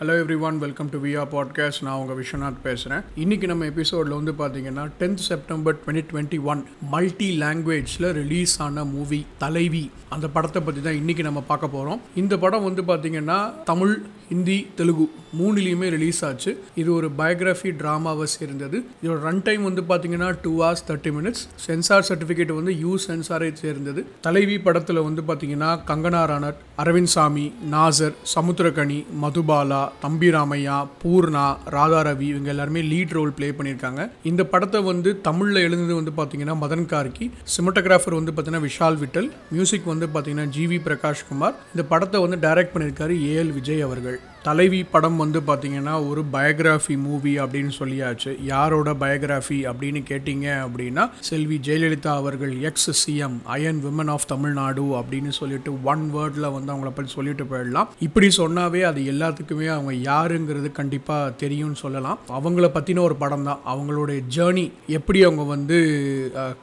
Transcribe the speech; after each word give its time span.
Hello 0.00 0.10
every 0.10 0.38
one 0.38 0.58
welcome 0.58 0.88
to 0.88 1.04
வியா 1.04 1.26
podcast 1.32 1.82
நான் 1.82 1.94
உங்கள் 1.94 2.16
விஸ்வநாத் 2.16 2.54
பேசுகிறேன் 2.62 3.02
இன்றைக்கி 3.16 3.46
நம்ம 3.46 3.64
எபிசோடில் 3.64 4.12
வந்து 4.12 4.32
பார்த்தீங்கன்னா 4.32 4.90
tenth 5.00 5.14
September 5.14 5.76
twenty 5.86 6.04
twenty 6.12 6.42
one 6.42 6.64
multi 6.80 7.40
லாங்குவேஜில் 7.40 8.12
ரிலீஸ் 8.12 8.62
ஆன 8.62 8.84
மூவி 8.84 9.26
தலைவி. 9.38 9.90
அந்த 10.08 10.28
படத்தை 10.28 10.62
பற்றி 10.62 10.80
தான் 10.80 10.94
இன்றைக்கி 10.94 11.22
நம்ம 11.22 11.40
பார்க்க 11.40 11.68
போகிறோம் 11.68 12.00
இந்த 12.14 12.38
படம் 12.38 12.64
வந்து 12.64 12.82
பார்த்திங்கன்னா 12.82 13.62
தமிழ் 13.64 14.02
ஹிந்தி 14.30 14.58
தெலுங்கு 14.78 15.06
மூணுலேயுமே 15.38 15.88
ரிலீஸ் 15.94 16.20
ஆச்சு. 16.28 16.50
இது 16.80 16.90
ஒரு 16.98 17.08
பயோகிராஃபி 17.18 17.70
ட்ராமாவை 17.80 18.26
சேர்ந்தது. 18.34 18.78
இதோட 19.02 19.18
ரன் 19.26 19.42
டைம் 19.48 19.62
வந்து 19.68 19.82
பார்த்தீங்கன்னா 19.90 20.28
two 20.44 20.52
hours 20.60 20.84
thirty 20.88 21.10
minutes 21.16 21.42
censor 21.66 22.06
certificate 22.08 22.52
வந்து 22.58 22.74
யூ 22.82 22.92
சென்சாரை 23.06 23.50
சேர்ந்தது. 23.62 24.02
தலைவி 24.26 24.56
படத்தில் 24.66 25.04
வந்து 25.08 25.24
பார்த்தீங்கன்னா 25.28 25.70
கங்கனா 25.90 26.22
ராணட் 26.32 26.62
அரவிந்த் 26.84 27.12
சாமி 27.14 27.46
நாசர் 27.74 28.14
சமுத்திரகனி 28.34 28.98
மதுபாலா 29.24 29.82
தம்பி 30.04 30.30
ராமையா 30.36 30.78
பூர்ணா 31.02 31.46
ராதா 31.76 32.00
ரவி 32.08 32.26
இவங்க 32.32 32.50
எல்லாருமே 32.54 32.82
லீட் 32.92 33.14
ரோல் 33.18 33.34
ப்ளே 33.38 33.50
பண்ணியிருக்காங்க. 33.58 34.02
இந்த 34.32 34.44
படத்தை 34.54 34.82
வந்து 34.90 35.12
தமிழில் 35.28 35.64
எழுந்தது 35.66 35.94
வந்து 36.00 36.14
பார்த்தீங்கன்னா 36.18 36.56
மதன் 36.64 36.88
கார்கி 36.94 37.28
சிமெட்டோகிராஃபர் 37.56 38.18
வந்து 38.20 38.32
பார்த்தீங்கன்னா 38.32 38.66
விஷால் 38.68 39.00
விட்டல் 39.04 39.30
மியூசிக் 39.54 39.92
வந்து 39.92 40.08
பார்த்தீங்கன்னா 40.14 40.48
ஜிவி 40.56 40.80
பிரகாஷ் 40.88 41.26
குமார் 41.30 41.56
இந்த 41.74 41.84
படத்தை 41.92 42.20
வந்து 42.26 42.40
டைரக்ட் 42.46 42.74
பண்ணியிருக்காரு 42.74 43.16
ஏஎல் 43.30 43.54
விஜய் 43.58 43.86
அவர்கள். 43.88 44.17
Later. 44.18 44.37
தலைவி 44.48 44.82
படம் 44.92 45.16
வந்து 45.22 45.40
பார்த்திங்கன்னா 45.46 45.94
ஒரு 46.10 46.20
பயோகிராஃபி 46.34 46.94
மூவி 47.06 47.32
அப்படின்னு 47.42 47.72
சொல்லியாச்சு. 47.78 48.30
யாரோட 48.52 48.88
பயோகிராஃபி 49.02 49.58
அப்படின்னு 49.70 50.00
கேட்டிங்க 50.10 50.46
அப்படின்னா 50.66 51.04
செல்வி 51.28 51.56
ஜெயலலிதா 51.66 52.12
அவர்கள் 52.20 52.52
ex 52.68 52.90
CM 53.00 53.36
iron 53.54 53.80
women 53.86 54.10
of 54.14 54.26
Tamil Nadu 54.32 54.84
அப்படின்னு 55.00 55.32
சொல்லிட்டு 55.40 55.70
ஒன் 55.90 56.04
வேர்டில் 56.14 56.46
வந்து 56.54 56.72
அவங்கள 56.74 56.90
பற்றி 56.98 57.10
சொல்லிட்டு 57.16 57.44
போயிடலாம். 57.50 57.90
இப்படி 58.06 58.28
சொன்னாவே 58.36 58.80
அது 58.90 59.00
எல்லாத்துக்குமே 59.12 59.68
அவங்க 59.74 59.94
யாருங்கிறது 60.10 60.70
கண்டிப்பாக 60.78 61.34
தெரியும்னு 61.42 61.78
சொல்லலாம். 61.82 62.18
அவங்கள 62.38 62.70
பற்றின 62.76 63.02
ஒரு 63.08 63.16
படம் 63.24 63.46
தான். 63.48 63.60
அவங்களுடைய 63.74 64.20
ஜேர்னி 64.36 64.64
எப்படி 64.98 65.22
அவங்க 65.26 65.46
வந்து 65.54 65.78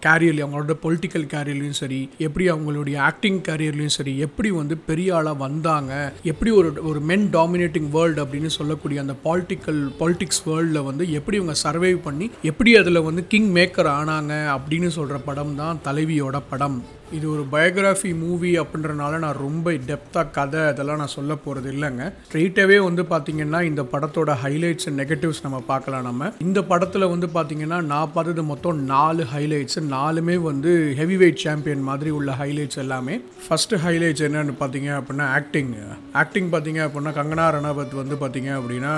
கேரியர் 0.07 0.41
அவங்களோட 0.45 0.77
பொலிட்டிக்கல் 0.85 1.29
கேரியர்லையும் 1.35 1.79
சரி 1.81 2.01
எப்படி 2.27 2.47
அவங்களுடைய 2.55 2.97
ஆக்டிங் 3.09 3.39
கேரியர்லையும் 3.49 3.97
சரி 3.99 4.15
எப்படி 4.27 4.51
வந்து 4.59 4.77
பெரிய 4.89 5.15
ஆளாக 5.19 5.43
வந்தாங்க 5.45 5.93
எப்படி 6.31 6.51
ஒரு 6.59 6.71
ஒரு 6.89 6.99
மென் 7.11 7.27
டாமினேட்டிங் 7.75 7.95
வேர்ல்டு 7.95 8.21
அப்படின்னு 8.23 8.49
சொல்லக்கூடிய 8.55 8.99
அந்த 9.01 9.13
பாலிட்டிக்கல் 9.23 9.79
பாலிட்டிக்ஸ் 9.99 10.41
வேர்ல்டில் 10.45 10.85
வந்து 10.85 11.03
எப்படி 11.11 11.37
இவங்க 11.37 11.55
சர்வைவ் 11.63 11.99
பண்ணி 12.03 12.27
எப்படி 12.41 12.71
அதில் 12.75 13.05
வந்து 13.07 13.21
கிங் 13.27 13.49
மேக்கர் 13.55 13.89
ஆனாங்க 13.95 14.33
அப்படின்னு 14.55 14.89
சொல்கிற 14.97 15.17
படம் 15.27 15.55
தான் 15.55 15.81
தலைவியோட 15.87 16.37
படம். 16.49 16.77
இது 17.11 17.31
ஒரு 17.31 17.45
பயோகிராஃபி 17.51 18.15
மூவி 18.15 18.59
அப்படின்றனால 18.59 19.17
நான் 19.17 19.37
ரொம்ப 19.37 19.71
டெப்த்தாக 19.71 20.31
கதை 20.31 20.61
இதெல்லாம் 20.69 20.97
நான் 20.97 21.07
சொல்ல 21.07 21.35
போகிறது 21.35 21.71
இல்லைங்க. 21.71 22.13
ஸ்ட்ரெயிட்டாகவே 22.27 22.83
வந்து 22.83 23.03
பார்த்தீங்கன்னா 23.03 23.61
இந்த 23.61 23.81
படத்தோட 23.81 24.35
ஹைலைட்ஸ் 24.43 24.87
அண்ட் 24.87 24.99
நெகட்டிவ்ஸ் 25.01 25.41
நம்ம 25.43 25.59
பார்க்கலாம் 25.59 26.03
நம்ம. 26.03 26.31
இந்த 26.39 26.63
படத்தில் 26.63 27.07
வந்து 27.07 27.27
பார்த்தீங்கன்னா 27.27 27.81
நான் 27.81 28.11
பார்த்தது 28.13 28.43
மொத்தம் 28.43 28.83
நாலு 28.83 29.25
ஹைலைட்ஸ் 29.33 29.79
நாலுமே 29.79 30.37
வந்து 30.37 30.93
ஹெவி 30.97 31.17
வெயிட் 31.17 31.35
சாம்பியன் 31.35 31.81
மாதிரி 31.81 32.09
உள்ள 32.09 32.31
ஹைலைட்ஸ் 32.31 32.77
எல்லாமே. 32.77 33.21
ஃபஸ்ட்டு 33.47 33.81
ஹைலைட்ஸ் 33.85 34.25
என்னென்னு 34.27 34.55
பார்த்தீங்க 34.59 35.01
அப்படின்னா 35.01 35.27
ஆக்டிங் 35.27 35.73
ஆக்டிங் 36.13 36.51
பார்த்தீங்க 36.51 36.81
அப்படின்னா 36.87 37.13
கங்கனா 37.19 37.47
ரணாவத் 37.57 37.95
வந்து 37.95 38.15
பார்த்தீங்க 38.15 38.51
அப்படின்னா 38.59 38.93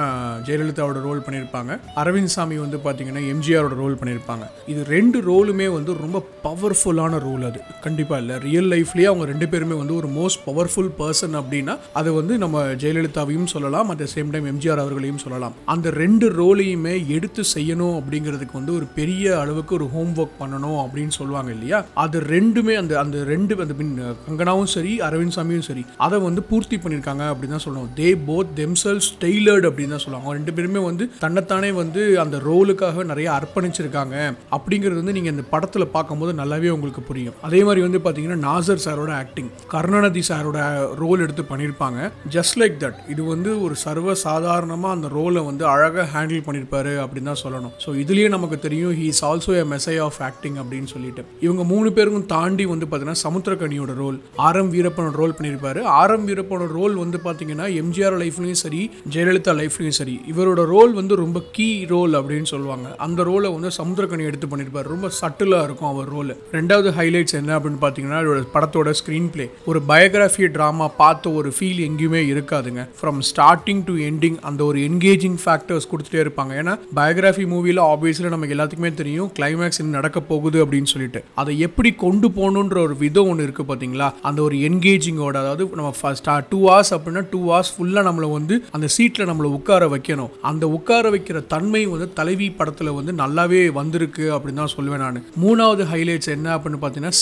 ஜெயலலிதாவோட 0.48 1.02
ரோல் 1.02 1.24
பண்ணியிருப்பாங்க. 1.28 1.80
அரவிந்த் 1.96 2.36
சாமி 2.38 2.58
வந்து 2.58 2.78
பார்த்தீங்கன்னா 2.78 3.24
எம்ஜிஆரோட 3.34 3.76
ரோல் 3.84 4.00
பண்ணியிருப்பாங்க. 4.02 4.48
இது 4.68 4.84
ரெண்டு 4.86 5.22
ரோலுமே 5.22 5.74
வந்து 5.74 5.94
ரொம்ப 5.94 6.26
பவர்ஃபுல்லான 6.44 7.20
ரோல் 7.20 7.46
அது. 7.46 7.62
கண்டிப்பாக 7.98 8.24
இல்லை. 8.24 8.36
ரியல் 8.48 8.68
லைஃப்லேயே 8.74 9.08
அவங்க 9.10 9.26
ரெண்டு 9.30 9.46
பேருமே 9.52 9.76
வந்து 9.80 9.94
ஒரு 10.00 10.08
மோஸ்ட் 10.18 10.42
பவர்ஃபுல் 10.48 10.90
பர்சன் 10.98 11.36
அப்படின்னா 11.40 11.74
அது 12.00 12.10
வந்து 12.18 12.34
நம்ம 12.44 12.58
ஜெயலலிதாவையும் 12.82 13.48
சொல்லலாம் 13.54 13.88
at 13.94 14.02
the 14.02 14.08
same 14.14 14.30
time 14.34 14.48
MGR 14.52 14.82
அவர்களையும் 14.84 15.22
சொல்லலாம். 15.24 15.54
அந்த 15.74 15.88
ரெண்டு 16.02 16.28
ரோலையுமே 16.40 16.94
எடுத்து 17.16 17.44
செய்யணும் 17.54 17.96
அப்படிங்கிறதுக்கு 18.00 18.56
வந்து 18.60 18.74
ஒரு 18.80 18.88
பெரிய 18.98 19.24
அளவுக்கு 19.44 19.74
ஒரு 19.80 19.88
ஹோம் 19.94 20.12
ஒர்க் 20.22 20.38
பண்ணணும் 20.42 20.78
அப்படின்னு 20.84 21.16
சொல்லுவாங்க 21.20 21.52
இல்லையா? 21.56 21.80
அது 22.04 22.22
ரெண்டுமே 22.34 22.76
அந்த 22.82 22.94
அந்த 23.04 23.24
ரெண்டு 23.32 23.58
அந்த 23.66 23.78
மீன் 23.80 23.96
கங்கனாவும் 24.28 24.70
சரி 24.76 24.94
அரவிந்த் 25.08 25.38
சாமியும் 25.38 25.68
சரி 25.70 25.86
அதை 26.08 26.20
வந்து 26.28 26.44
பூர்த்தி 26.52 26.80
பண்ணியிருக்காங்க 26.86 27.26
அப்படின்னு 27.32 27.56
தான் 27.58 27.66
சொல்லணும். 27.68 27.90
தே 28.02 28.12
போத் 28.30 28.54
தெம்செல்ஸ் 28.62 29.10
டெய்லர்டு 29.26 29.70
அப்படின்னு 29.72 29.96
தான் 29.98 30.06
சொல்லுவாங்க. 30.06 30.38
ரெண்டு 30.40 30.56
பேருமே 30.60 30.84
வந்து 30.90 31.08
தன்னைத்தானே 31.26 31.72
வந்து 31.82 32.04
அந்த 32.26 32.44
ரோலுக்காக 32.50 33.08
நிறைய 33.14 33.28
அர்ப்பணிச்சிருக்காங்க 33.40 34.16
அப்படிங்கிறது 34.58 35.02
வந்து 35.04 35.18
நீங்கள் 35.20 35.36
இந்த 35.38 35.48
படத்தில் 35.56 35.94
பார்க்கும்போது 35.98 36.32
நல்லாவே 36.44 36.70
உங்களுக்கு 36.78 37.04
புரியும். 37.10 37.36
அதே 37.48 37.60
மாதிரி 37.68 37.82
வந்து 37.88 38.02
பார்த்தீங்கன்னா 38.06 38.40
நாசர் 38.48 38.84
சாரோட 38.86 39.12
ஆக்டிங் 39.24 39.52
கருணாநிதி 39.74 40.24
சாரோட 40.30 40.60
ரோல் 41.04 41.24
எடுத்து 41.28 41.46
பண்ணியிருப்பாங்க 41.52 42.00
ஜஸ்ட் 42.36 42.58
லைக் 42.62 42.78
தட் 42.84 43.00
இது 43.14 43.22
வந்து 43.34 43.52
ஒரு 43.66 43.76
சர்வ 43.86 44.16
சாதாரணமாக 44.28 44.96
அந்த 44.98 45.08
ரோலை 45.18 45.42
வந்து 45.50 45.64
அழகாக 45.74 46.06
ஹேண்டில் 46.14 46.44
பண்ணியிருப்பாரு 46.48 46.94
அப்படின்னு 47.04 47.30
தான் 47.32 47.42
சொல்லணும். 47.44 47.74
ஸோ 47.84 47.90
இதுலேயே 48.04 48.30
நமக்கு 48.36 48.58
தெரியும் 48.66 48.94
he 49.00 49.06
is 49.14 49.22
also 49.30 49.54
a 49.62 49.64
maestro 49.74 49.96
of 50.06 50.20
acting 50.30 50.58
அப்படின்னு 50.62 50.90
சொல்லிட்டு. 50.94 51.24
இவங்க 51.46 51.64
மூணு 51.72 51.90
பேருக்கும் 51.98 52.28
தாண்டி 52.34 52.66
வந்து 52.74 52.86
பார்த்தீங்கன்னா 52.86 53.24
சமுத்திரக்கனியோட 53.26 53.94
ரோல் 54.02 54.18
ஆர் 54.48 54.60
எம் 54.62 54.72
வீரப்பனோட 54.76 55.16
ரோல் 55.22 55.36
பண்ணியிருப்பாரு 55.38 55.82
ஆர் 56.00 56.14
எம் 56.16 56.28
வீரப்பனோட 56.30 56.70
ரோல் 56.80 56.96
வந்து 57.04 57.20
பார்த்தீங்கன்னா 57.28 57.68
எம்ஜிஆர் 57.82 58.18
லைஃப்லையும் 58.24 58.62
சரி 58.64 58.82
ஜெயலலிதா 59.16 59.56
லைஃப்லையும் 59.62 59.98
சரி 60.00 60.16
இவரோட 60.34 60.64
ரோல் 60.74 60.94
வந்து 61.00 61.16
ரொம்ப 61.24 61.44
கீ 61.58 61.70
ரோல் 61.94 62.14
அப்படின்னு 62.22 62.50
சொல்லுவாங்க. 62.54 62.88
அந்த 63.08 63.20
ரோலை 63.30 63.52
வந்து 63.56 63.72
சமுத்திரக்கனி 63.80 64.26
எடுத்து 64.32 64.50
பண்ணியிருப்பார் 64.52 64.92
ரொம்ப 64.94 65.12
சட்டிலாக 65.22 65.68
இருக்கும் 65.68 65.92
அவர் 65.94 66.10
ரோல் 66.16 66.34
ரெண்டாவது 66.58 66.90
ஹைலைட்ஸ் 67.00 67.38
என்ன 67.42 67.52
அப்படின்னு 67.58 67.77
பார்த்தீங்கன்னா 67.82 68.20
இதோட 68.24 68.42
படத்தோட 68.56 68.94
ஸ்க்ரீன் 69.00 69.30
பிளே 69.34 69.46
ஒரு 69.66 69.82
பயோகிராஃபி 69.90 70.48
ட்ராமா 70.56 70.88
பார்த்த 71.02 71.32
ஒரு 71.40 71.50
ஃபீல் 71.58 71.82
எங்கேயுமே 71.88 72.22
இருக்காதுங்க. 72.34 72.84
ஃப்ரம் 73.00 73.20
ஸ்டார்டிங் 73.30 73.82
டு 73.90 73.96
எண்டிங் 74.10 74.38
அந்த 74.50 74.64
ஒரு 74.70 74.80
என்கேஜிங் 74.90 75.38
ஃபேக்டர்ஸ் 75.44 75.90
கொடுத்துட்டே 75.92 76.22
இருப்பாங்க. 76.26 76.54
ஏன்னா 76.62 76.76
பயோகிராஃபி 77.00 77.46
மூவியில் 77.54 77.82
ஆப்வியஸ்லி 77.92 78.34
நமக்கு 78.36 78.56
எல்லாத்துக்குமே 78.58 78.94
தெரியும் 79.02 79.32
கிளைமேக்ஸ் 79.40 79.82
என்ன 79.84 79.96
நடக்க 80.00 80.22
போகுது 80.32 80.66
அப்படின்னு 80.66 80.92
சொல்லிட்டு. 80.94 81.24
அதை 81.36 81.60
எப்படி 81.68 81.92
கொண்டு 82.06 82.30
போகணுன்ற 82.38 82.78
ஒரு 82.88 82.98
விதம் 83.04 83.30
ஒன்று 83.32 83.48
இருக்குது 83.48 83.70
பார்த்தீங்களா? 83.72 84.10
அந்த 84.22 84.42
ஒரு 84.42 84.56
என்கேஜிங்கோட 84.70 85.36
அதாவது 85.44 85.70
நம்ம 85.82 85.94
ஃபர்ஸ்ட் 86.02 86.30
டூ 86.50 86.60
ஹவர்ஸ் 86.68 86.94
அப்படின்னா 86.96 87.24
டூ 87.32 87.40
ஹவர்ஸ் 87.50 87.74
ஃபுல்லாக 87.76 88.06
நம்மளை 88.10 88.30
வந்து 88.32 88.56
அந்த 88.72 88.88
சீட்டில் 88.96 89.30
நம்மளை 89.30 89.50
உட்கார 89.58 89.86
வைக்கணும். 89.94 90.32
அந்த 90.50 90.64
உட்கார 90.78 91.10
வைக்கிற 91.14 91.38
தன்மை 91.54 91.82
வந்து 91.86 92.08
தலைவி 92.20 92.48
படத்தில் 92.60 92.92
வந்து 92.98 93.12
நல்லாவே 93.22 93.62
வந்திருக்கு 93.78 94.26
அப்படின்னு 94.36 94.62
தான் 94.62 94.74
சொல்லுவேன் 94.78 95.04
நான். 95.04 95.20
மூணாவது 95.44 95.84
ஹைலைட்ஸ் 95.92 96.32
என்ன 96.36 96.48
அப்படின்னு 96.58 96.80
பார்த்தீங்கன்னா 96.82 97.18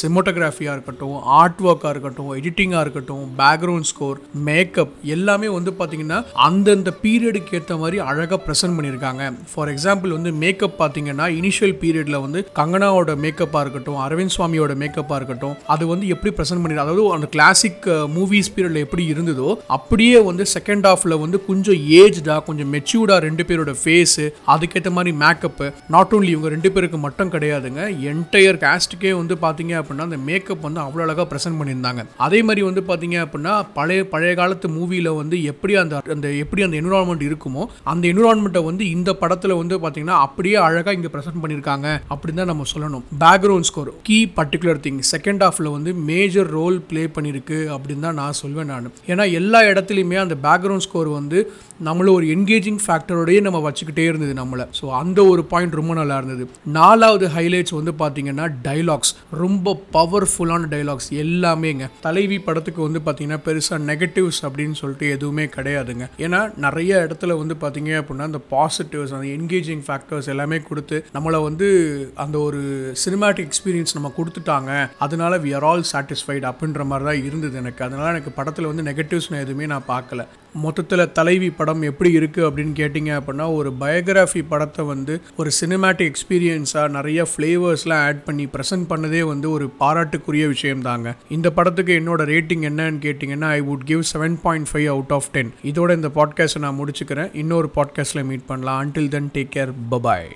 ஃபோட்டோகிராஃபியாக 0.48 0.76
இருக்கட்டும் 0.78 1.16
ஆர்ட் 1.40 1.62
ஒர்க்காக 1.66 1.92
இருக்கட்டும் 1.94 2.30
எடிட்டிங்காக 2.38 2.84
இருக்கட்டும் 2.86 3.24
பேக்ரவுண்ட் 3.40 3.90
ஸ்கோர் 3.92 4.18
மேக்கப் 4.48 4.94
எல்லாமே 5.16 5.48
வந்து 5.58 5.72
பார்த்தீங்கன்னா 5.80 6.20
அந்தந்த 6.48 6.92
பீரியடுக்கு 7.04 7.56
ஏற்ற 7.60 7.76
மாதிரி 7.78 7.98
அழகாக 8.10 8.40
ப்ரெசென்ட் 8.46 8.76
பண்ணியிருக்காங்க. 8.78 9.22
ஃபார் 9.52 9.72
எக்ஸாம்பிள் 9.74 10.16
வந்து 10.18 10.32
மேக்கப் 10.44 10.78
பார்த்தீங்கன்னா 10.82 11.28
இனிஷியல் 11.40 11.76
பீரியடில் 11.82 12.22
வந்து 12.26 12.42
கங்கனாவோட 12.60 13.16
மேக்கப்பாக 13.26 13.64
இருக்கட்டும் 13.66 14.00
அரவிந்த் 14.06 14.36
சுவாமியோட 14.36 14.76
மேக்கப்பாக 14.84 15.20
இருக்கட்டும் 15.22 15.56
அது 15.76 15.84
வந்து 15.94 16.06
எப்படி 16.16 16.34
ப்ரெசென்ட் 16.38 16.64
பண்ணி 16.64 16.82
அதாவது 16.86 17.06
அந்த 17.18 17.30
கிளாசிக் 17.36 17.86
மூவிஸ் 18.16 18.52
பீரியடில் 18.56 18.84
எப்படி 18.86 19.06
இருந்ததோ 19.14 19.50
அப்படியே 19.78 20.20
வந்து 20.30 20.44
செகண்ட் 20.56 20.88
ஹாஃபில் 20.90 21.20
வந்து 21.24 21.38
கொஞ்சம் 21.50 21.80
ஏஜ்டாக 22.02 22.40
கொஞ்சம் 22.48 22.72
மெச்சூர்டாக 22.76 23.20
ரெண்டு 23.28 23.46
பேரோட 23.50 23.72
ஃபேஸு 23.82 24.26
அதுக்கேற்ற 24.54 24.92
மாதிரி 24.92 25.14
மேக்கப்பு 25.24 25.66
நாட் 25.96 26.14
ஓன்லி 26.16 26.32
இவங்க 26.36 26.50
ரெண்டு 26.56 26.70
பேருக்கு 26.72 26.98
மட்டும் 27.06 27.34
கிடையாதுங்க 27.36 27.82
என்டையர் 28.12 28.62
காஸ்ட்டுக்கே 28.64 29.12
வந்து 29.20 29.36
பார்த்தீங்க 29.44 29.74
அப்படின்னா 29.80 30.08
அந்த 30.10 30.20
மேக்கப் 30.35 30.63
வந்து 30.68 30.81
அவ்வளோ 30.85 31.03
அழகாக 31.07 31.28
ப்ரெசென்ட் 31.31 31.59
பண்ணியிருந்தாங்க. 31.59 32.01
அதே 32.28 32.40
மாதிரி 32.47 32.62
வந்து 32.69 32.81
பார்த்தீங்க 32.88 33.18
அப்படின்னா 33.25 33.56
பழைய 33.75 34.01
பழைய 34.13 34.31
காலத்து 34.40 34.68
மூவியில் 34.78 35.09
வந்து 35.19 35.35
எப்படி 35.51 35.73
அந்த 35.81 36.01
அந்த 36.16 36.28
எப்படி 36.44 36.62
அந்த 36.66 36.75
என்விரான்மெண்ட் 36.81 37.23
இருக்குமோ 37.28 37.63
அந்த 37.91 38.03
என்விரான்மெண்ட்டை 38.12 38.62
வந்து 38.68 38.84
இந்த 38.96 39.09
படத்தில் 39.22 39.53
வந்து 39.59 39.75
பார்த்தீங்கன்னா 39.84 40.18
அப்படியே 40.25 40.57
அழகாக 40.68 40.96
இங்கே 40.97 41.12
ப்ரெசென்ட் 41.13 41.41
பண்ணியிருக்காங்க 41.44 41.88
அப்படின்னு 42.13 42.41
தான் 42.41 42.51
நம்ம 42.51 42.66
சொல்லணும். 42.72 43.03
Background 43.23 43.68
score 43.69 43.91
key 44.07 44.18
particular 44.40 44.81
thing 44.85 45.00
second 45.13 45.44
ஹாஃபில் 45.46 45.69
வந்து 45.75 45.94
மேஜர் 46.09 46.50
ரோல் 46.57 46.78
ப்ளே 46.90 47.03
பண்ணியிருக்கு 47.17 47.59
அப்படின்னு 47.75 48.06
தான் 48.07 48.19
நான் 48.22 48.40
சொல்வேன் 48.41 48.69
நான். 48.73 48.91
ஏன்னா 49.12 49.25
எல்லா 49.40 49.62
இடத்துலையுமே 49.72 50.19
அந்த 50.23 50.38
பேக்ரவுண்ட் 50.47 50.85
ஸ்கோர் 50.88 51.12
வந்து 51.19 51.40
நம்மள 51.84 52.12
ஒரு 52.12 52.25
என்கேஜிங் 52.25 52.78
ஃபேக்டரோடய 52.88 53.41
நம்ம 53.41 53.72
வச்சுக்கிட்டே 53.72 53.97
இருந்தது 53.97 54.34
நம்மளை. 54.34 54.67
ஸோ 54.82 54.90
அந்த 54.90 55.26
ஒரு 55.26 55.46
பாயிண்ட் 55.46 55.73
ரொம்ப 55.73 55.94
நல்லா 55.94 56.17
இருந்தது. 56.17 56.50
நாலாவது 56.66 57.28
ஹைலைட்ஸ் 57.28 57.82
வந்து 57.82 57.91
பார்த்தீங்கன்னா 57.91 58.55
டைலாக்ஸ் 58.64 59.14
ரொம்ப 59.32 59.82
பவர்ஃபுல்லான 59.94 60.70
டைலாக்ஸ் 60.70 61.09
எல்லாமேங்க. 61.09 61.90
தலைவி 62.02 62.40
படத்துக்கு 62.40 62.82
வந்து 62.82 63.00
பார்த்தீங்கன்னா 63.05 63.40
பெருசாக 63.46 63.79
நெகட்டிவ்ஸ் 63.82 64.41
அப்படின்னு 64.41 64.72
சொல்லிட்டு 64.72 65.09
எதுவுமே 65.09 65.46
கிடையாதுங்க. 65.46 66.09
ஏன்னா 66.17 66.58
நிறைய 66.58 67.08
இடத்துல 67.09 67.38
வந்து 67.38 67.55
பார்த்தீங்க 67.61 68.03
அப்படின்னா 68.03 68.22
அந்த 68.22 68.40
பாசிட்டிவ்ஸ் 68.52 69.14
அந்த 69.14 69.28
என்கேஜிங் 69.28 69.84
ஃபேக்டர்ஸ் 69.88 70.28
எல்லாமே 70.28 70.61
கொடுத்து 70.61 71.05
நம்மளை 71.14 71.44
வந்து 71.44 72.11
அந்த 72.16 72.40
ஒரு 72.40 72.91
சினிமாட்டிக் 73.05 73.50
எக்ஸ்பீரியன்ஸ் 73.50 73.94
நம்ம 73.94 74.14
கொடுத்துட்டாங்க. 74.17 74.90
அதனால 75.00 75.38
வி 75.38 75.55
ஆர் 75.55 75.64
ஆல் 75.64 75.84
சாட்டிஸ்ஃபைடு 75.94 76.53
அப்படின்ற 76.53 76.85
மாதிரி 76.85 77.09
தான் 77.09 77.26
இருந்தது 77.26 77.58
எனக்கு. 77.58 77.84
அதனால 77.84 78.09
எனக்கு 78.09 78.32
படத்தில் 78.32 78.66
வந்து 78.66 78.84
நெகட்டிவ்ஸ் 78.84 79.29
நான் 79.29 79.41
எதுவுமே 79.41 79.66
நான் 79.66 79.88
பார்க்கல. 79.88 80.26
மொத்தத்தில் 80.53 81.11
தலைவி 81.11 81.50
படம் 81.50 81.65
படம் 81.66 81.82
எப்படி 81.82 82.09
இருக்குது 82.17 82.47
அப்படின்னு 82.47 82.73
கேட்டிங்க 82.79 83.12
அப்படின்னா 83.20 83.46
ஒரு 83.53 83.73
பயோகிராஃபி 83.79 84.41
படத்தை 84.50 84.85
வந்து 84.85 85.22
ஒரு 85.38 85.52
சினிமேட்டிக் 85.62 86.12
எக்ஸ்பீரியன்ஸாக 86.12 86.90
நிறைய 86.90 87.26
ஃப்ளேவர்ஸ்லாம் 87.32 88.03
ஆட் 88.08 88.23
பண்ணி 88.23 88.46
ப்ரெசென்ட் 88.46 88.88
பண்ணதே 88.90 89.22
வந்து 89.22 89.52
ஒரு 89.52 89.67
பாராட்டுக்குரிய 89.79 90.47
விஷயம் 90.47 90.82
தாங்க 90.82 91.16
இந்த 91.29 91.52
படத்துக்கு 91.52 91.94
என்னோட 92.00 92.28
ரேட்டிங் 92.34 92.67
என்னன்னு 92.72 93.02
கேட்டிங்கன்னா 93.08 93.50
I 93.50 93.62
would 93.62 93.85
give 93.85 94.03
seven 94.14 94.40
point 94.44 94.67
five 94.73 94.88
out 94.88 95.14
of 95.17 95.32
ten 95.32 95.53
இதோட 95.64 95.96
இந்த 95.96 96.12
பாட்காஸ்ட்டை 96.16 96.59
நான் 96.59 96.79
முடிச்சுக்கிறேன். 96.82 97.35
இன்னொரு 97.35 97.70
பாட்காஸ்ட்டில் 97.76 98.26
மீட் 98.26 98.46
பண்ணலாம். 98.46 98.79
Until 98.82 99.08
then 99.08 99.32
take 99.34 99.53
care 99.56 99.73
bye bye 99.91 100.28